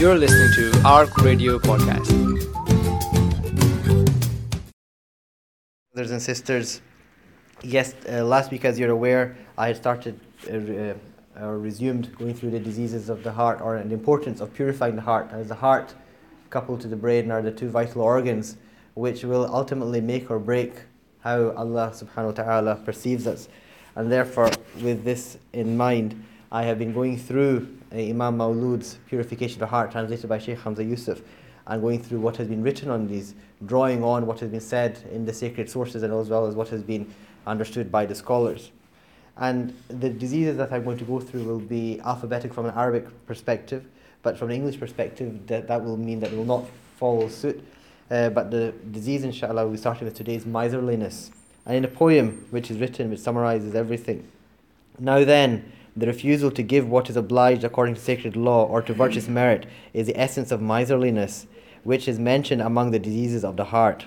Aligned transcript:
You're 0.00 0.16
listening 0.16 0.50
to 0.54 0.82
ARC 0.86 1.14
Radio 1.18 1.58
Podcast. 1.58 2.08
Brothers 5.92 6.10
and 6.10 6.22
sisters, 6.22 6.80
yes, 7.62 7.94
uh, 8.08 8.24
last 8.24 8.50
week, 8.50 8.64
as 8.64 8.78
you're 8.78 8.92
aware, 8.92 9.36
I 9.58 9.66
had 9.66 9.76
started 9.76 10.18
uh, 10.50 10.54
uh, 10.54 10.94
or 11.44 11.58
resumed 11.58 12.16
going 12.16 12.32
through 12.32 12.52
the 12.52 12.58
diseases 12.58 13.10
of 13.10 13.22
the 13.22 13.32
heart 13.32 13.60
or 13.60 13.76
the 13.76 13.92
importance 13.92 14.40
of 14.40 14.54
purifying 14.54 14.96
the 14.96 15.02
heart, 15.02 15.28
as 15.32 15.48
the 15.48 15.56
heart 15.56 15.94
coupled 16.48 16.80
to 16.80 16.88
the 16.88 16.96
brain 16.96 17.30
are 17.30 17.42
the 17.42 17.52
two 17.52 17.68
vital 17.68 18.00
organs 18.00 18.56
which 18.94 19.22
will 19.22 19.54
ultimately 19.54 20.00
make 20.00 20.30
or 20.30 20.38
break 20.38 20.72
how 21.18 21.50
Allah 21.50 21.92
subhanahu 21.94 22.38
wa 22.38 22.42
ta'ala 22.42 22.76
perceives 22.76 23.26
us. 23.26 23.50
And 23.96 24.10
therefore, 24.10 24.50
with 24.80 25.04
this 25.04 25.36
in 25.52 25.76
mind, 25.76 26.24
I 26.52 26.64
have 26.64 26.80
been 26.80 26.92
going 26.92 27.16
through 27.16 27.78
uh, 27.92 27.96
Imam 27.96 28.38
Maulud's 28.38 28.98
Purification 29.06 29.54
of 29.56 29.60
the 29.60 29.66
Heart, 29.66 29.92
translated 29.92 30.28
by 30.28 30.38
Sheikh 30.38 30.58
Hamza 30.58 30.82
Yusuf, 30.82 31.20
and 31.68 31.80
going 31.80 32.02
through 32.02 32.18
what 32.18 32.36
has 32.38 32.48
been 32.48 32.60
written 32.60 32.90
on 32.90 33.06
these, 33.06 33.36
drawing 33.64 34.02
on 34.02 34.26
what 34.26 34.40
has 34.40 34.50
been 34.50 34.60
said 34.60 34.98
in 35.12 35.24
the 35.24 35.32
sacred 35.32 35.70
sources 35.70 36.02
and 36.02 36.12
as 36.12 36.28
well 36.28 36.46
as 36.46 36.56
what 36.56 36.68
has 36.70 36.82
been 36.82 37.12
understood 37.46 37.92
by 37.92 38.04
the 38.04 38.16
scholars. 38.16 38.72
And 39.36 39.72
the 39.86 40.10
diseases 40.10 40.56
that 40.56 40.72
I'm 40.72 40.82
going 40.82 40.98
to 40.98 41.04
go 41.04 41.20
through 41.20 41.44
will 41.44 41.60
be 41.60 42.00
alphabetic 42.00 42.52
from 42.52 42.66
an 42.66 42.74
Arabic 42.74 43.06
perspective, 43.26 43.84
but 44.22 44.36
from 44.36 44.50
an 44.50 44.56
English 44.56 44.80
perspective, 44.80 45.46
that, 45.46 45.68
that 45.68 45.84
will 45.84 45.96
mean 45.96 46.18
that 46.18 46.32
it 46.32 46.36
will 46.36 46.44
not 46.44 46.64
follow 46.96 47.28
suit. 47.28 47.64
Uh, 48.10 48.28
but 48.28 48.50
the 48.50 48.74
disease, 48.90 49.22
inshallah, 49.22 49.68
we're 49.68 49.76
starting 49.76 50.04
with 50.04 50.16
today's 50.16 50.44
miserliness. 50.44 51.30
And 51.64 51.76
in 51.76 51.84
a 51.84 51.88
poem 51.88 52.44
which 52.50 52.72
is 52.72 52.78
written, 52.78 53.08
which 53.08 53.20
summarizes 53.20 53.76
everything. 53.76 54.26
Now 54.98 55.24
then, 55.24 55.72
the 55.96 56.06
refusal 56.06 56.50
to 56.52 56.62
give 56.62 56.88
what 56.88 57.10
is 57.10 57.16
obliged 57.16 57.64
according 57.64 57.94
to 57.94 58.00
sacred 58.00 58.36
law 58.36 58.64
or 58.64 58.80
to 58.82 58.94
virtuous 58.94 59.28
merit 59.28 59.66
is 59.92 60.06
the 60.06 60.18
essence 60.18 60.52
of 60.52 60.62
miserliness, 60.62 61.46
which 61.82 62.06
is 62.06 62.18
mentioned 62.18 62.62
among 62.62 62.90
the 62.90 62.98
diseases 62.98 63.44
of 63.44 63.56
the 63.56 63.64
heart. 63.64 64.06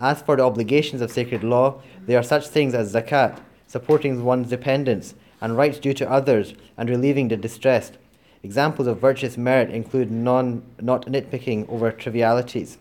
As 0.00 0.22
for 0.22 0.36
the 0.36 0.44
obligations 0.44 1.00
of 1.00 1.10
sacred 1.10 1.42
law, 1.42 1.82
they 2.06 2.16
are 2.16 2.22
such 2.22 2.48
things 2.48 2.74
as 2.74 2.94
zakat, 2.94 3.40
supporting 3.66 4.24
one's 4.24 4.48
dependents, 4.48 5.14
and 5.40 5.56
rights 5.56 5.78
due 5.78 5.94
to 5.94 6.10
others, 6.10 6.54
and 6.76 6.88
relieving 6.88 7.28
the 7.28 7.36
distressed. 7.36 7.98
Examples 8.42 8.86
of 8.86 9.00
virtuous 9.00 9.36
merit 9.36 9.70
include 9.70 10.10
non, 10.10 10.62
not 10.80 11.06
nitpicking 11.06 11.68
over 11.68 11.90
trivialities. 11.90 12.78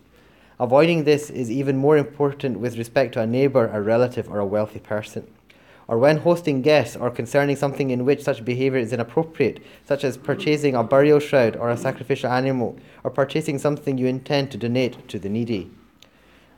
Avoiding 0.60 1.04
this 1.04 1.30
is 1.30 1.50
even 1.50 1.78
more 1.78 1.98
important 1.98 2.60
with 2.60 2.78
respect 2.78 3.14
to 3.14 3.22
a 3.22 3.28
neighbour, 3.28 3.70
a 3.74 3.82
relative, 3.82 4.30
or 4.30 4.40
a 4.40 4.46
wealthy 4.46 4.80
person 4.80 5.28
or 5.88 5.98
when 5.98 6.18
hosting 6.18 6.62
guests 6.62 6.96
or 6.96 7.10
concerning 7.10 7.56
something 7.56 7.90
in 7.90 8.06
which 8.06 8.24
such 8.24 8.46
behavior 8.46 8.80
is 8.80 8.94
inappropriate, 8.94 9.62
such 9.86 10.04
as 10.04 10.18
purchasing 10.18 10.76
a 10.76 10.84
burial 10.84 11.20
shroud 11.20 11.56
or 11.56 11.70
a 11.70 11.78
sacrificial 11.78 12.32
animal, 12.32 12.76
or 13.04 13.12
purchasing 13.12 13.58
something 13.58 13.98
you 13.98 14.08
intend 14.08 14.52
to 14.52 14.58
donate 14.58 15.08
to 15.08 15.20
the 15.20 15.30
needy. 15.30 15.70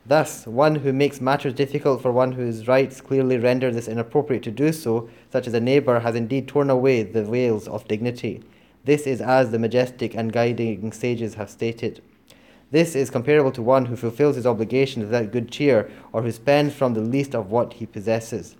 Thus, 0.08 0.46
one 0.46 0.76
who 0.76 0.92
makes 0.92 1.20
matters 1.20 1.52
difficult 1.52 2.00
for 2.00 2.12
one 2.12 2.32
whose 2.32 2.68
rights 2.68 3.00
clearly 3.00 3.38
render 3.38 3.72
this 3.72 3.88
inappropriate 3.88 4.44
to 4.44 4.52
do 4.52 4.72
so, 4.72 5.08
such 5.32 5.48
as 5.48 5.54
a 5.54 5.60
neighbour, 5.60 5.98
has 5.98 6.14
indeed 6.14 6.46
torn 6.46 6.70
away 6.70 7.02
the 7.02 7.24
veils 7.24 7.66
of 7.66 7.88
dignity. 7.88 8.44
This 8.84 9.04
is 9.08 9.20
as 9.20 9.50
the 9.50 9.58
majestic 9.58 10.14
and 10.14 10.32
guiding 10.32 10.92
sages 10.92 11.34
have 11.34 11.50
stated. 11.50 12.02
This 12.70 12.94
is 12.94 13.10
comparable 13.10 13.50
to 13.52 13.62
one 13.62 13.86
who 13.86 13.96
fulfills 13.96 14.36
his 14.36 14.46
obligations 14.46 15.06
without 15.06 15.32
good 15.32 15.50
cheer, 15.50 15.90
or 16.12 16.22
who 16.22 16.30
spends 16.30 16.72
from 16.72 16.94
the 16.94 17.00
least 17.00 17.34
of 17.34 17.50
what 17.50 17.72
he 17.74 17.86
possesses. 17.86 18.54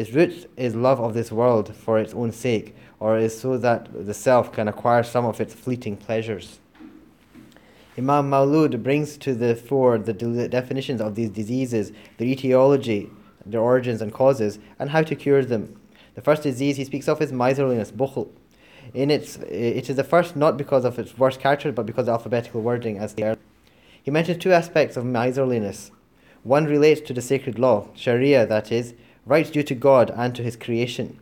Its 0.00 0.14
root 0.14 0.50
is 0.56 0.74
love 0.74 0.98
of 0.98 1.12
this 1.12 1.30
world 1.30 1.76
for 1.76 1.98
its 1.98 2.14
own 2.14 2.32
sake, 2.32 2.74
or 3.00 3.18
is 3.18 3.38
so 3.38 3.58
that 3.58 3.86
the 4.06 4.14
self 4.14 4.50
can 4.50 4.66
acquire 4.66 5.02
some 5.02 5.26
of 5.26 5.42
its 5.42 5.52
fleeting 5.52 5.94
pleasures. 5.94 6.58
Imam 7.98 8.30
Maulud 8.30 8.82
brings 8.82 9.18
to 9.18 9.34
the 9.34 9.54
fore 9.54 9.98
the 9.98 10.14
de- 10.14 10.48
definitions 10.48 11.02
of 11.02 11.16
these 11.16 11.28
diseases, 11.28 11.92
their 12.16 12.28
etiology, 12.28 13.10
their 13.44 13.60
origins 13.60 14.00
and 14.00 14.10
causes, 14.10 14.58
and 14.78 14.88
how 14.88 15.02
to 15.02 15.14
cure 15.14 15.44
them. 15.44 15.78
The 16.14 16.22
first 16.22 16.44
disease 16.44 16.78
he 16.78 16.86
speaks 16.86 17.06
of 17.06 17.20
is 17.20 17.30
miserliness, 17.30 17.92
bukhl. 17.92 18.30
In 18.94 19.10
its, 19.10 19.36
it 19.36 19.90
is 19.90 19.96
the 19.96 20.02
first 20.02 20.34
not 20.34 20.56
because 20.56 20.86
of 20.86 20.98
its 20.98 21.18
worst 21.18 21.40
character, 21.40 21.72
but 21.72 21.84
because 21.84 22.08
of 22.08 22.14
alphabetical 22.14 22.62
wording, 22.62 22.96
as 22.96 23.14
are. 23.20 23.36
He 24.02 24.10
mentions 24.10 24.38
two 24.38 24.52
aspects 24.52 24.96
of 24.96 25.04
miserliness. 25.04 25.90
One 26.42 26.64
relates 26.64 27.02
to 27.02 27.12
the 27.12 27.20
sacred 27.20 27.58
law, 27.58 27.88
Sharia, 27.94 28.46
that 28.46 28.72
is, 28.72 28.94
rights 29.26 29.50
due 29.50 29.62
to 29.62 29.74
God 29.74 30.10
and 30.16 30.34
to 30.34 30.42
His 30.42 30.56
creation. 30.56 31.18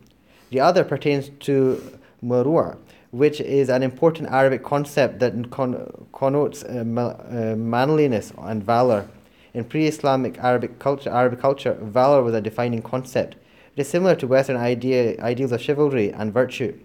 The 0.49 0.59
other 0.59 0.83
pertains 0.83 1.29
to 1.41 1.99
murua, 2.23 2.77
which 3.11 3.39
is 3.41 3.69
an 3.69 3.83
important 3.83 4.29
Arabic 4.29 4.63
concept 4.63 5.19
that 5.19 5.51
con- 5.51 6.07
connotes 6.11 6.63
uh, 6.63 6.83
ma- 6.85 7.15
uh, 7.29 7.55
manliness 7.57 8.33
and 8.37 8.63
valor. 8.63 9.07
In 9.53 9.63
pre-Islamic 9.63 10.37
Arabic 10.39 10.79
culture, 10.79 11.09
Arabic 11.09 11.39
culture, 11.39 11.73
valor 11.73 12.23
was 12.23 12.33
a 12.33 12.41
defining 12.41 12.81
concept. 12.81 13.35
It 13.75 13.81
is 13.81 13.89
similar 13.89 14.15
to 14.15 14.27
Western 14.27 14.57
idea, 14.57 15.19
ideals 15.21 15.51
of 15.51 15.61
chivalry 15.61 16.11
and 16.11 16.33
virtue. 16.33 16.77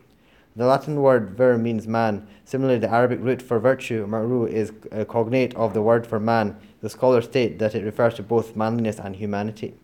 The 0.56 0.66
Latin 0.66 1.02
word 1.02 1.30
vir 1.30 1.58
means 1.58 1.88
man. 1.88 2.26
Similarly, 2.44 2.78
the 2.78 2.90
Arabic 2.90 3.18
root 3.20 3.42
for 3.42 3.58
virtue, 3.58 4.06
maru, 4.06 4.46
is 4.46 4.72
uh, 4.92 5.04
cognate 5.04 5.54
of 5.56 5.74
the 5.74 5.82
word 5.82 6.06
for 6.06 6.20
man. 6.20 6.56
The 6.80 6.88
scholars 6.88 7.24
state 7.24 7.58
that 7.58 7.74
it 7.74 7.84
refers 7.84 8.14
to 8.14 8.22
both 8.22 8.54
manliness 8.54 9.00
and 9.00 9.16
humanity. 9.16 9.74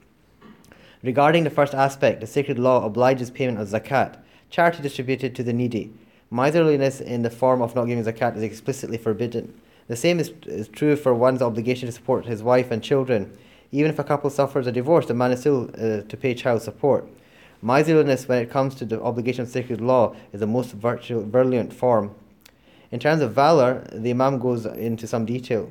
Regarding 1.02 1.44
the 1.44 1.50
first 1.50 1.74
aspect, 1.74 2.20
the 2.20 2.26
sacred 2.26 2.58
law 2.58 2.84
obliges 2.84 3.30
payment 3.30 3.58
of 3.58 3.68
zakat, 3.68 4.16
charity 4.50 4.82
distributed 4.82 5.34
to 5.34 5.42
the 5.42 5.52
needy. 5.52 5.92
Miserliness 6.30 7.00
in 7.00 7.22
the 7.22 7.30
form 7.30 7.62
of 7.62 7.74
not 7.74 7.86
giving 7.86 8.04
zakat 8.04 8.36
is 8.36 8.42
explicitly 8.42 8.98
forbidden. 8.98 9.58
The 9.88 9.96
same 9.96 10.20
is, 10.20 10.30
is 10.44 10.68
true 10.68 10.96
for 10.96 11.14
one's 11.14 11.40
obligation 11.40 11.86
to 11.86 11.92
support 11.92 12.26
his 12.26 12.42
wife 12.42 12.70
and 12.70 12.82
children. 12.82 13.36
Even 13.72 13.90
if 13.90 13.98
a 13.98 14.04
couple 14.04 14.28
suffers 14.28 14.66
a 14.66 14.72
divorce, 14.72 15.06
the 15.06 15.14
man 15.14 15.32
is 15.32 15.40
still 15.40 15.70
uh, 15.74 16.02
to 16.02 16.16
pay 16.16 16.34
child 16.34 16.60
support. 16.60 17.08
Miserliness, 17.62 18.28
when 18.28 18.42
it 18.42 18.50
comes 18.50 18.74
to 18.74 18.84
the 18.84 19.00
obligation 19.02 19.42
of 19.42 19.48
sacred 19.48 19.80
law, 19.80 20.14
is 20.32 20.40
the 20.40 20.46
most 20.46 20.72
virulent 20.72 21.72
form. 21.72 22.14
In 22.90 23.00
terms 23.00 23.22
of 23.22 23.32
valor, 23.32 23.86
the 23.92 24.10
Imam 24.10 24.38
goes 24.38 24.66
into 24.66 25.06
some 25.06 25.24
detail. 25.24 25.70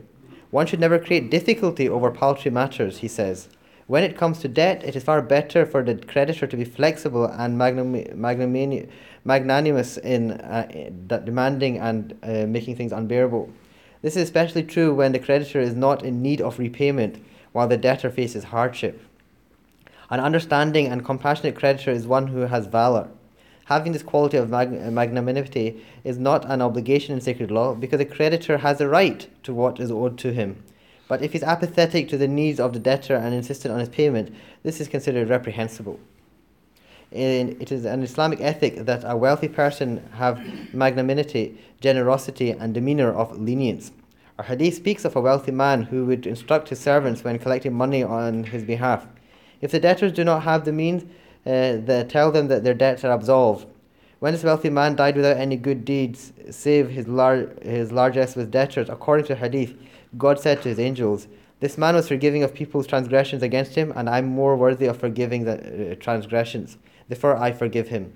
One 0.50 0.66
should 0.66 0.80
never 0.80 0.98
create 0.98 1.30
difficulty 1.30 1.88
over 1.88 2.10
paltry 2.10 2.50
matters, 2.50 3.00
he 3.00 3.08
says. 3.08 3.48
When 3.90 4.04
it 4.04 4.16
comes 4.16 4.38
to 4.42 4.48
debt, 4.48 4.84
it 4.84 4.96
is 4.96 5.04
far 5.04 5.20
better 5.20 5.66
for 5.66 5.82
the 5.82 5.96
creditor 5.96 6.46
to 6.46 6.56
be 6.56 6.64
flexible 6.64 7.26
and 7.26 7.58
magnum- 7.58 8.06
magnanimous 9.26 9.98
in 9.98 10.32
uh, 10.34 10.92
demanding 11.08 11.80
and 11.80 12.16
uh, 12.22 12.46
making 12.46 12.76
things 12.76 12.92
unbearable. 12.92 13.50
This 14.04 14.16
is 14.16 14.22
especially 14.22 14.62
true 14.62 14.94
when 14.94 15.12
the 15.12 15.18
creditor 15.18 15.60
is 15.60 15.74
not 15.74 16.04
in 16.04 16.22
need 16.22 16.40
of 16.40 16.60
repayment 16.60 17.20
while 17.52 17.68
the 17.68 17.78
debtor 17.78 18.12
faces 18.12 18.44
hardship. 18.44 19.02
An 20.12 20.20
understanding 20.20 20.86
and 20.86 21.04
compassionate 21.04 21.56
creditor 21.56 21.90
is 21.90 22.06
one 22.06 22.28
who 22.28 22.42
has 22.42 22.68
valor. 22.68 23.10
Having 23.66 23.94
this 23.94 24.04
quality 24.04 24.38
of 24.38 24.52
mag- 24.52 24.94
magnanimity 24.94 25.84
is 26.04 26.20
not 26.20 26.46
an 26.46 26.62
obligation 26.62 27.16
in 27.16 27.22
sacred 27.22 27.50
law 27.50 27.74
because 27.74 28.00
a 28.00 28.06
creditor 28.06 28.60
has 28.60 28.80
a 28.80 28.88
right 28.88 29.28
to 29.42 29.52
what 29.52 29.80
is 29.80 29.90
owed 29.90 30.20
to 30.20 30.32
him. 30.32 30.64
But 31.10 31.24
if 31.24 31.34
he's 31.34 31.44
apathetic 31.44 32.08
to 32.10 32.18
the 32.18 32.28
needs 32.28 32.60
of 32.60 32.72
the 32.72 32.80
debtor 32.80 33.16
and 33.16 33.34
insistent 33.34 33.74
on 33.74 33.80
his 33.80 33.90
payment, 33.90 34.34
this 34.62 34.80
is 34.80 34.88
considered 34.88 35.28
reprehensible. 35.28 36.00
it 37.12 37.72
is 37.72 37.84
an 37.84 38.04
Islamic 38.04 38.40
ethic 38.40 38.86
that 38.86 39.02
a 39.04 39.18
wealthy 39.18 39.48
person 39.48 40.08
have 40.14 40.40
magnanimity, 40.72 41.58
generosity, 41.82 42.52
and 42.52 42.76
demeanor 42.76 43.12
of 43.12 43.38
lenience. 43.40 43.92
Our 44.38 44.46
hadith 44.46 44.76
speaks 44.76 45.04
of 45.04 45.16
a 45.16 45.22
wealthy 45.22 45.52
man 45.52 45.82
who 45.82 46.06
would 46.06 46.28
instruct 46.28 46.70
his 46.70 46.80
servants 46.80 47.24
when 47.24 47.40
collecting 47.40 47.74
money 47.74 48.04
on 48.04 48.44
his 48.44 48.64
behalf. 48.64 49.08
If 49.62 49.72
the 49.72 49.80
debtors 49.80 50.14
do 50.14 50.24
not 50.24 50.44
have 50.44 50.64
the 50.64 50.72
means, 50.72 51.06
uh, 51.44 52.04
tell 52.04 52.32
them 52.32 52.50
that 52.50 52.64
their 52.64 52.76
debts 52.76 53.04
are 53.04 53.12
absolved. 53.12 53.66
When 54.20 54.34
this 54.34 54.44
wealthy 54.44 54.70
man 54.70 54.96
died 54.96 55.16
without 55.16 55.38
any 55.38 55.58
good 55.58 55.86
deeds, 55.86 56.34
save 56.52 56.92
his, 56.92 57.08
lar- 57.08 57.50
his 57.64 57.92
largesse 57.92 58.36
with 58.36 58.52
debtors, 58.52 58.90
according 58.90 59.26
to 59.28 59.36
hadith, 59.36 59.74
God 60.18 60.40
said 60.40 60.62
to 60.62 60.70
his 60.70 60.80
angels, 60.80 61.28
This 61.60 61.78
man 61.78 61.96
was 61.96 62.08
forgiving 62.08 62.44
of 62.44 62.54
people's 62.54 62.88
transgressions 62.88 63.44
against 63.44 63.76
him, 63.76 63.94
and 63.96 64.10
I'm 64.10 64.26
more 64.26 64.56
worthy 64.56 64.88
of 64.88 64.98
forgiving 64.98 65.46
the 65.46 65.92
uh, 65.92 65.96
transgressions. 65.96 66.78
Therefore, 67.08 67.38
I 67.38 67.52
forgive 67.52 67.90
him. 67.90 68.14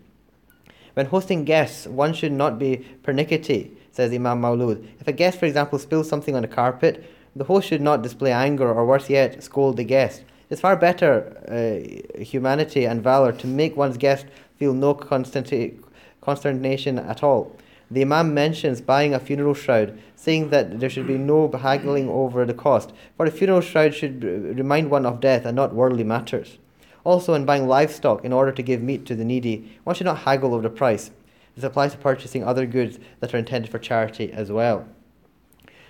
When 0.94 1.07
hosting 1.07 1.44
guests, 1.44 1.88
one 1.88 2.13
should 2.13 2.31
not 2.31 2.60
be 2.60 2.86
pernickety, 3.04 3.72
says 3.92 4.13
Imam 4.13 4.42
Maulud. 4.42 4.88
If 5.00 5.07
a 5.07 5.12
guest, 5.12 5.40
for 5.40 5.45
example, 5.45 5.80
spills 5.80 6.07
something 6.07 6.36
on 6.36 6.44
the 6.44 6.48
carpet, 6.48 7.04
the 7.36 7.45
host 7.45 7.68
should 7.68 7.81
not 7.81 8.04
display 8.04 8.31
anger 8.31 8.72
or, 8.72 8.86
worse 8.86 9.10
yet, 9.10 9.44
scold 9.44 9.78
the 9.78 9.84
guest. 9.84 10.24
It's 10.50 10.62
far 10.62 10.75
better 10.75 11.42
uh, 11.50 12.22
humanity 12.22 12.86
and 12.86 13.01
valor 13.01 13.31
to 13.31 13.48
make 13.48 13.75
one's 13.75 13.98
guest 13.98 14.28
feel 14.57 14.74
no 14.74 14.94
consternation 14.94 17.00
at 17.00 17.24
all. 17.24 17.56
The 17.92 18.02
Imam 18.02 18.34
mentions 18.34 18.82
buying 18.82 19.14
a 19.14 19.20
funeral 19.20 19.54
shroud, 19.54 19.98
saying 20.16 20.50
that 20.50 20.80
there 20.80 20.90
should 20.90 21.08
be 21.08 21.18
no 21.18 21.52
haggling 21.52 22.10
over 22.10 22.46
the 22.46 22.54
cost, 22.54 22.94
for 23.18 23.26
a 23.26 23.32
funeral 23.32 23.62
shroud 23.62 23.94
should 23.94 24.24
remind 24.24 24.90
one 24.90 25.06
of 25.06 25.20
death 25.20 25.46
and 25.46 25.56
not 25.56 25.76
worldly 25.76 26.04
matters. 26.04 26.58
Also, 27.04 27.34
in 27.34 27.46
buying 27.46 27.68
livestock 27.68 28.24
in 28.24 28.32
order 28.32 28.52
to 28.52 28.64
give 28.64 28.82
meat 28.82 29.06
to 29.06 29.16
the 29.16 29.26
needy, 29.26 29.78
one 29.84 29.96
should 29.96 30.06
not 30.06 30.20
haggle 30.20 30.54
over 30.54 30.64
the 30.64 30.70
price. 30.70 31.12
This 31.56 31.66
applies 31.66 31.92
to 31.92 31.98
purchasing 31.98 32.44
other 32.44 32.66
goods 32.66 32.98
that 33.20 33.34
are 33.34 33.38
intended 33.38 33.70
for 33.70 33.80
charity 33.80 34.32
as 34.32 34.52
well. 34.52 34.88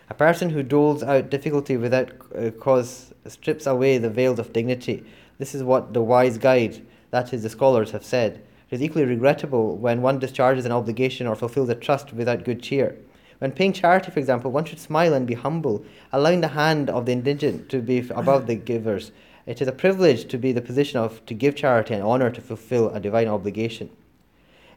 A 0.09 0.13
person 0.13 0.49
who 0.49 0.63
doles 0.63 1.03
out 1.03 1.29
difficulty 1.29 1.77
without 1.77 2.11
uh, 2.35 2.51
cause 2.51 3.13
strips 3.27 3.65
away 3.65 3.97
the 3.97 4.09
veils 4.09 4.39
of 4.39 4.51
dignity. 4.51 5.03
This 5.37 5.55
is 5.55 5.63
what 5.63 5.93
the 5.93 6.01
wise 6.01 6.37
guide, 6.37 6.85
that 7.11 7.33
is, 7.33 7.43
the 7.43 7.49
scholars, 7.49 7.91
have 7.91 8.03
said. 8.03 8.43
It 8.73 8.77
is 8.77 8.81
equally 8.81 9.05
regrettable 9.05 9.77
when 9.77 10.01
one 10.01 10.17
discharges 10.17 10.65
an 10.65 10.71
obligation 10.71 11.27
or 11.27 11.35
fulfills 11.35 11.69
a 11.69 11.75
trust 11.75 12.11
without 12.11 12.43
good 12.43 12.63
cheer. 12.63 12.97
When 13.37 13.51
paying 13.51 13.71
charity, 13.71 14.09
for 14.09 14.17
example, 14.17 14.49
one 14.49 14.65
should 14.65 14.79
smile 14.79 15.13
and 15.13 15.27
be 15.27 15.35
humble, 15.35 15.85
allowing 16.11 16.41
the 16.41 16.47
hand 16.47 16.89
of 16.89 17.05
the 17.05 17.11
indigent 17.11 17.69
to 17.69 17.83
be 17.83 17.99
above 18.09 18.47
the 18.47 18.55
givers. 18.55 19.11
It 19.45 19.61
is 19.61 19.67
a 19.67 19.73
privilege 19.73 20.27
to 20.27 20.39
be 20.39 20.51
the 20.51 20.59
position 20.59 20.99
of 20.99 21.23
to 21.27 21.35
give 21.35 21.55
charity 21.55 21.93
and 21.93 22.01
honor 22.01 22.31
to 22.31 22.41
fulfill 22.41 22.89
a 22.89 22.99
divine 22.99 23.27
obligation. 23.27 23.91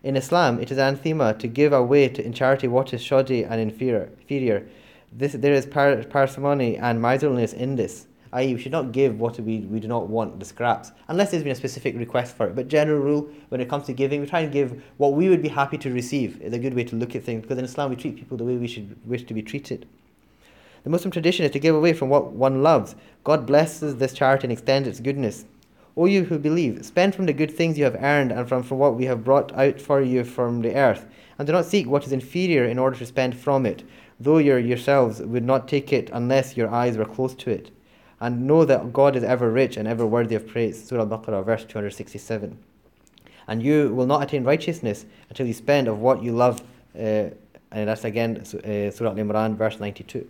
In 0.03 0.15
Islam, 0.15 0.61
it 0.61 0.71
is 0.71 0.77
anathema 0.77 1.33
to 1.33 1.49
give 1.49 1.73
away 1.73 2.11
to, 2.11 2.23
in 2.23 2.35
charity 2.35 2.69
what 2.69 2.93
is 2.93 3.03
shoddy 3.03 3.45
and 3.45 3.59
inferior. 3.63 4.69
This, 5.11 5.33
there 5.33 5.55
is 5.55 5.65
par- 5.65 6.05
parsimony 6.05 6.77
and 6.77 7.01
miserliness 7.01 7.55
in 7.55 7.77
this 7.77 8.07
i.e., 8.37 8.53
we 8.53 8.61
should 8.61 8.73
not 8.73 8.93
give 8.93 9.19
what 9.19 9.41
we, 9.41 9.61
we 9.61 9.81
do 9.81 9.89
not 9.89 10.09
want, 10.09 10.39
the 10.39 10.45
scraps, 10.45 10.93
unless 11.09 11.31
there's 11.31 11.43
been 11.43 11.53
a 11.53 11.57
specific 11.57 11.97
request 11.97 12.37
for 12.37 12.47
it. 12.47 12.55
But 12.55 12.69
general 12.69 13.01
rule, 13.01 13.31
when 13.49 13.63
it 13.63 13.69
comes 13.71 13.87
to 13.87 13.95
giving, 13.95 14.21
we 14.21 14.27
try 14.27 14.41
and 14.41 14.53
give 14.53 14.83
what 14.99 15.15
we 15.15 15.31
would 15.31 15.41
be 15.41 15.49
happy 15.49 15.79
to 15.79 15.91
receive. 15.91 16.43
Is 16.43 16.53
a 16.53 16.59
good 16.59 16.75
way 16.75 16.85
to 16.85 16.97
look 16.97 17.17
at 17.17 17.25
things 17.25 17.41
because 17.41 17.57
in 17.57 17.65
Islam 17.65 17.89
we 17.89 17.97
treat 17.97 18.17
people 18.17 18.37
the 18.37 18.45
way 18.45 18.57
we 18.57 18.69
should 18.69 18.95
wish 19.07 19.25
to 19.25 19.33
be 19.33 19.41
treated. 19.41 19.89
The 20.85 20.91
Muslim 20.91 21.11
tradition 21.11 21.47
is 21.47 21.51
to 21.53 21.59
give 21.59 21.75
away 21.75 21.95
from 21.95 22.11
what 22.11 22.33
one 22.33 22.63
loves. 22.63 22.95
God 23.25 23.47
blesses 23.47 23.97
this 23.97 24.13
charity 24.13 24.45
and 24.45 24.53
extends 24.53 24.87
its 24.87 25.01
goodness. 25.01 25.47
O 25.97 26.05
you 26.05 26.25
who 26.25 26.39
believe, 26.39 26.85
spend 26.85 27.15
from 27.15 27.25
the 27.25 27.33
good 27.33 27.51
things 27.51 27.79
you 27.79 27.85
have 27.85 28.03
earned 28.03 28.33
and 28.33 28.47
from, 28.47 28.63
from 28.63 28.77
what 28.77 28.97
we 28.97 29.07
have 29.07 29.25
brought 29.25 29.51
out 29.57 29.81
for 29.81 30.03
you 30.03 30.25
from 30.25 30.61
the 30.61 30.75
earth, 30.75 31.07
and 31.39 31.47
do 31.47 31.55
not 31.55 31.65
seek 31.65 31.87
what 31.87 32.05
is 32.05 32.13
inferior 32.13 32.67
in 32.67 32.79
order 32.79 32.99
to 32.99 33.07
spend 33.07 33.35
from 33.35 33.65
it, 33.65 33.83
though 34.21 34.37
you 34.37 34.57
yourselves 34.57 35.23
would 35.23 35.45
not 35.45 35.67
take 35.67 35.91
it 35.91 36.11
unless 36.13 36.55
your 36.55 36.69
eyes 36.69 36.99
were 36.99 37.07
close 37.07 37.35
to 37.35 37.49
it 37.49 37.71
and 38.21 38.47
know 38.47 38.65
that 38.65 38.93
God 38.93 39.17
is 39.17 39.25
ever 39.25 39.51
rich 39.51 39.77
and 39.77 39.87
ever 39.87 40.07
worthy 40.07 40.35
of 40.35 40.47
praise. 40.47 40.83
Surah 40.89 41.03
Al-Baqarah, 41.03 41.45
verse 41.45 41.65
267. 41.65 42.59
And 43.49 43.63
you 43.63 43.95
will 43.95 44.07
not 44.07 44.23
attain 44.23 44.45
righteousness 44.45 45.05
until 45.29 45.47
you 45.47 45.55
spend 45.55 45.89
of 45.89 45.99
what 45.99 46.23
you 46.23 46.33
love. 46.33 46.61
Uh, 46.99 47.31
and 47.71 47.89
that's 47.89 48.05
again 48.05 48.39
uh, 48.39 48.91
Surah 48.91 49.11
Al-Imran, 49.11 49.57
verse 49.57 49.79
92. 49.79 50.27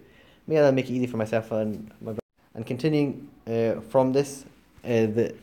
May 0.47 0.59
Allah 0.59 0.73
make 0.73 0.91
it 0.91 0.93
easy 0.93 1.07
for 1.07 1.17
myself 1.17 1.51
and 1.53 1.91
my 2.01 2.13
brother. 2.13 2.21
And 2.55 2.67
continuing 2.67 3.29
uh, 3.47 3.81
from 3.81 4.13
this, 4.13 4.45
uh, 4.85 4.89
the 4.89 5.35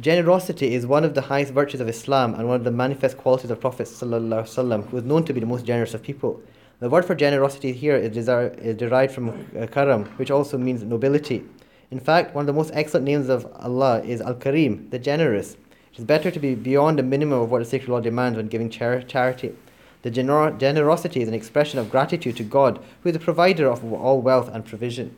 generosity 0.00 0.74
is 0.74 0.86
one 0.86 1.04
of 1.04 1.14
the 1.14 1.22
highest 1.22 1.52
virtues 1.52 1.80
of 1.80 1.88
Islam 1.88 2.34
and 2.34 2.46
one 2.46 2.56
of 2.56 2.64
the 2.64 2.70
manifest 2.70 3.16
qualities 3.16 3.50
of 3.50 3.60
Prophet 3.60 3.88
who 3.88 4.96
is 4.96 5.04
known 5.04 5.24
to 5.24 5.32
be 5.32 5.40
the 5.40 5.46
most 5.46 5.64
generous 5.64 5.94
of 5.94 6.02
people. 6.02 6.40
The 6.78 6.90
word 6.90 7.06
for 7.06 7.14
generosity 7.14 7.72
here 7.72 7.96
is, 7.96 8.16
is 8.16 8.76
derived 8.76 9.14
from 9.14 9.48
uh, 9.58 9.66
karam, 9.66 10.04
which 10.16 10.30
also 10.30 10.58
means 10.58 10.82
nobility. 10.82 11.44
In 11.90 12.00
fact, 12.00 12.34
one 12.34 12.42
of 12.42 12.46
the 12.46 12.52
most 12.52 12.70
excellent 12.74 13.06
names 13.06 13.30
of 13.30 13.46
Allah 13.56 14.02
is 14.02 14.20
Al 14.20 14.34
Karim, 14.34 14.90
the 14.90 14.98
generous. 14.98 15.54
It 15.92 16.00
is 16.00 16.04
better 16.04 16.30
to 16.30 16.38
be 16.38 16.54
beyond 16.54 16.98
the 16.98 17.02
minimum 17.02 17.40
of 17.40 17.50
what 17.50 17.60
the 17.60 17.64
sacred 17.64 17.88
law 17.88 18.00
demands 18.00 18.36
when 18.36 18.48
giving 18.48 18.68
char- 18.68 19.00
charity. 19.00 19.54
The 20.02 20.10
gener- 20.10 20.58
generosity 20.58 21.22
is 21.22 21.28
an 21.28 21.34
expression 21.34 21.78
of 21.78 21.90
gratitude 21.90 22.36
to 22.36 22.42
God, 22.42 22.78
who 23.02 23.08
is 23.08 23.14
the 23.14 23.24
provider 23.24 23.68
of 23.68 23.82
all 23.92 24.20
wealth 24.20 24.50
and 24.52 24.64
provision. 24.64 25.16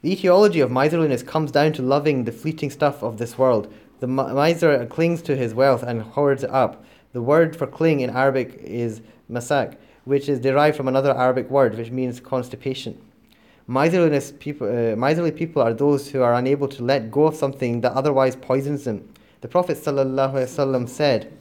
The 0.00 0.12
etiology 0.12 0.60
of 0.60 0.70
miserliness 0.70 1.22
comes 1.22 1.52
down 1.52 1.74
to 1.74 1.82
loving 1.82 2.24
the 2.24 2.32
fleeting 2.32 2.70
stuff 2.70 3.02
of 3.02 3.18
this 3.18 3.36
world. 3.36 3.72
The 4.00 4.08
miser 4.08 4.84
clings 4.86 5.22
to 5.22 5.36
his 5.36 5.54
wealth 5.54 5.82
and 5.82 6.02
hoards 6.02 6.42
it 6.42 6.50
up. 6.50 6.84
The 7.12 7.20
word 7.20 7.54
for 7.54 7.66
cling 7.66 8.00
in 8.00 8.08
Arabic 8.08 8.58
is 8.62 9.02
masak, 9.30 9.76
which 10.04 10.30
is 10.30 10.40
derived 10.40 10.76
from 10.76 10.88
another 10.88 11.14
Arabic 11.14 11.50
word 11.50 11.76
which 11.76 11.90
means 11.90 12.20
constipation. 12.20 12.98
Miserliness 13.66 14.32
people, 14.40 14.66
uh, 14.66 14.96
miserly 14.96 15.30
people 15.30 15.60
are 15.60 15.74
those 15.74 16.10
who 16.10 16.22
are 16.22 16.34
unable 16.34 16.68
to 16.68 16.82
let 16.82 17.10
go 17.10 17.26
of 17.26 17.36
something 17.36 17.82
that 17.82 17.92
otherwise 17.92 18.34
poisons 18.34 18.84
them. 18.84 19.06
The 19.42 19.48
Prophet 19.48 19.76
ﷺ 19.76 20.88
said, 20.88 21.32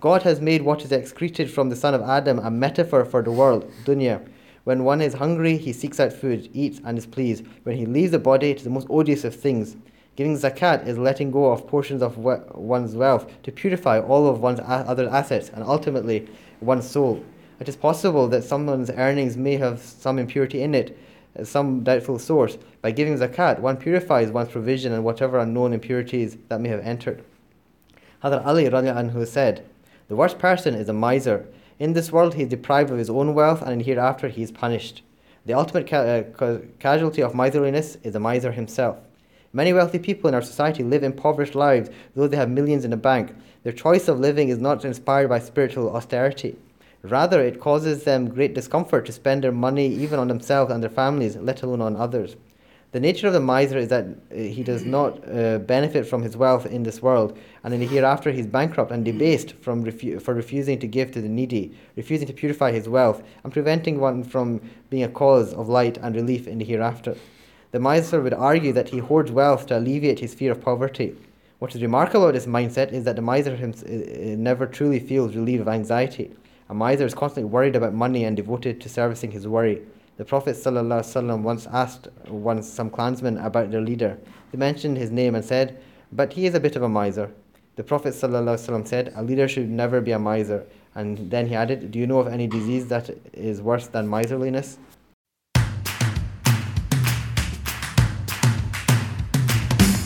God 0.00 0.22
has 0.22 0.40
made 0.40 0.62
what 0.62 0.84
is 0.84 0.92
excreted 0.92 1.50
from 1.50 1.68
the 1.68 1.76
son 1.76 1.94
of 1.94 2.02
Adam 2.02 2.38
a 2.40 2.50
metaphor 2.50 3.04
for 3.04 3.22
the 3.22 3.30
world, 3.30 3.70
dunya. 3.84 4.26
When 4.64 4.84
one 4.84 5.00
is 5.00 5.14
hungry, 5.14 5.56
he 5.56 5.72
seeks 5.72 6.00
out 6.00 6.12
food, 6.12 6.50
eats, 6.52 6.80
and 6.84 6.98
is 6.98 7.06
pleased. 7.06 7.46
When 7.62 7.76
he 7.76 7.86
leaves 7.86 8.10
the 8.10 8.18
body, 8.18 8.50
it 8.50 8.58
is 8.58 8.64
the 8.64 8.70
most 8.70 8.88
odious 8.90 9.24
of 9.24 9.34
things. 9.34 9.76
Giving 10.20 10.36
zakat 10.36 10.86
is 10.86 10.98
letting 10.98 11.30
go 11.30 11.46
of 11.46 11.66
portions 11.66 12.02
of 12.02 12.18
one's 12.18 12.94
wealth 12.94 13.26
to 13.42 13.50
purify 13.50 14.00
all 14.00 14.28
of 14.28 14.42
one's 14.42 14.60
other 14.62 15.08
assets 15.08 15.48
and 15.48 15.64
ultimately 15.64 16.28
one's 16.60 16.86
soul. 16.86 17.24
It 17.58 17.70
is 17.70 17.76
possible 17.76 18.28
that 18.28 18.44
someone's 18.44 18.90
earnings 18.90 19.38
may 19.38 19.56
have 19.56 19.80
some 19.80 20.18
impurity 20.18 20.62
in 20.62 20.74
it, 20.74 20.94
uh, 21.38 21.44
some 21.44 21.82
doubtful 21.84 22.18
source. 22.18 22.58
By 22.82 22.90
giving 22.90 23.16
zakat, 23.16 23.60
one 23.60 23.78
purifies 23.78 24.30
one's 24.30 24.50
provision 24.50 24.92
and 24.92 25.04
whatever 25.04 25.38
unknown 25.38 25.72
impurities 25.72 26.36
that 26.48 26.60
may 26.60 26.68
have 26.68 26.84
entered. 26.84 27.24
Hadr 28.22 28.44
Ali 28.44 28.64
anhu 28.68 29.26
said, 29.26 29.64
The 30.08 30.16
worst 30.16 30.38
person 30.38 30.74
is 30.74 30.90
a 30.90 30.92
miser. 30.92 31.46
In 31.78 31.94
this 31.94 32.12
world 32.12 32.34
he 32.34 32.42
is 32.42 32.50
deprived 32.50 32.90
of 32.90 32.98
his 32.98 33.08
own 33.08 33.32
wealth 33.32 33.62
and 33.62 33.72
in 33.72 33.80
hereafter 33.80 34.28
he 34.28 34.42
is 34.42 34.52
punished. 34.52 35.00
The 35.46 35.54
ultimate 35.54 35.86
ca- 35.86 36.24
uh, 36.44 36.58
casualty 36.78 37.22
of 37.22 37.34
miserliness 37.34 37.96
is 38.02 38.12
the 38.12 38.20
miser 38.20 38.52
himself. 38.52 38.98
Many 39.52 39.72
wealthy 39.72 39.98
people 39.98 40.28
in 40.28 40.34
our 40.34 40.42
society 40.42 40.84
live 40.84 41.02
impoverished 41.02 41.56
lives, 41.56 41.90
though 42.14 42.28
they 42.28 42.36
have 42.36 42.48
millions 42.48 42.84
in 42.84 42.92
the 42.92 42.96
bank. 42.96 43.34
Their 43.64 43.72
choice 43.72 44.06
of 44.06 44.20
living 44.20 44.48
is 44.48 44.58
not 44.58 44.84
inspired 44.84 45.28
by 45.28 45.40
spiritual 45.40 45.94
austerity. 45.96 46.56
Rather, 47.02 47.42
it 47.42 47.58
causes 47.58 48.04
them 48.04 48.28
great 48.28 48.54
discomfort 48.54 49.06
to 49.06 49.12
spend 49.12 49.42
their 49.42 49.50
money 49.50 49.88
even 49.88 50.20
on 50.20 50.28
themselves 50.28 50.70
and 50.70 50.80
their 50.80 50.90
families, 50.90 51.34
let 51.34 51.62
alone 51.62 51.80
on 51.80 51.96
others. 51.96 52.36
The 52.92 53.00
nature 53.00 53.26
of 53.26 53.32
the 53.32 53.40
miser 53.40 53.78
is 53.78 53.88
that 53.88 54.04
uh, 54.04 54.34
he 54.34 54.62
does 54.62 54.84
not 54.84 55.28
uh, 55.28 55.58
benefit 55.58 56.06
from 56.06 56.22
his 56.22 56.36
wealth 56.36 56.66
in 56.66 56.84
this 56.84 57.02
world, 57.02 57.36
and 57.64 57.74
in 57.74 57.80
the 57.80 57.86
hereafter 57.86 58.30
he 58.30 58.40
is 58.40 58.46
bankrupt 58.46 58.92
and 58.92 59.04
debased 59.04 59.52
from 59.56 59.84
refu- 59.84 60.22
for 60.22 60.34
refusing 60.34 60.78
to 60.78 60.86
give 60.86 61.10
to 61.12 61.20
the 61.20 61.28
needy, 61.28 61.72
refusing 61.96 62.26
to 62.28 62.32
purify 62.32 62.70
his 62.70 62.88
wealth, 62.88 63.22
and 63.42 63.52
preventing 63.52 63.98
one 63.98 64.22
from 64.22 64.60
being 64.90 65.02
a 65.02 65.08
cause 65.08 65.52
of 65.54 65.68
light 65.68 65.98
and 65.98 66.14
relief 66.14 66.46
in 66.46 66.58
the 66.58 66.64
hereafter. 66.64 67.16
The 67.72 67.78
miser 67.78 68.20
would 68.20 68.34
argue 68.34 68.72
that 68.72 68.88
he 68.88 68.98
hoards 68.98 69.30
wealth 69.30 69.66
to 69.66 69.78
alleviate 69.78 70.18
his 70.18 70.34
fear 70.34 70.50
of 70.50 70.60
poverty. 70.60 71.16
What 71.60 71.72
is 71.74 71.82
remarkable 71.82 72.24
about 72.24 72.34
this 72.34 72.46
mindset 72.46 72.90
is 72.90 73.04
that 73.04 73.14
the 73.14 73.22
miser 73.22 73.54
himself 73.54 73.88
uh, 73.88 73.94
uh, 73.94 74.36
never 74.36 74.66
truly 74.66 74.98
feels 74.98 75.36
relief 75.36 75.60
of 75.60 75.68
anxiety. 75.68 76.32
A 76.68 76.74
miser 76.74 77.06
is 77.06 77.14
constantly 77.14 77.48
worried 77.48 77.76
about 77.76 77.94
money 77.94 78.24
and 78.24 78.36
devoted 78.36 78.80
to 78.80 78.88
servicing 78.88 79.30
his 79.30 79.46
worry. 79.46 79.82
The 80.16 80.24
Prophet 80.24 80.56
ﷺ 80.56 81.42
once 81.42 81.68
asked 81.68 82.08
once 82.28 82.68
some 82.68 82.90
clansmen 82.90 83.38
about 83.38 83.70
their 83.70 83.80
leader. 83.80 84.18
They 84.50 84.58
mentioned 84.58 84.98
his 84.98 85.12
name 85.12 85.36
and 85.36 85.44
said, 85.44 85.80
But 86.10 86.32
he 86.32 86.46
is 86.46 86.56
a 86.56 86.60
bit 86.60 86.74
of 86.74 86.82
a 86.82 86.88
miser. 86.88 87.30
The 87.76 87.84
Prophet 87.84 88.14
ﷺ 88.14 88.88
said, 88.88 89.12
A 89.14 89.22
leader 89.22 89.46
should 89.46 89.70
never 89.70 90.00
be 90.00 90.10
a 90.10 90.18
miser. 90.18 90.66
And 90.96 91.30
then 91.30 91.46
he 91.46 91.54
added, 91.54 91.92
Do 91.92 92.00
you 92.00 92.06
know 92.06 92.18
of 92.18 92.26
any 92.26 92.48
disease 92.48 92.88
that 92.88 93.10
is 93.32 93.62
worse 93.62 93.86
than 93.86 94.10
miserliness? 94.10 94.78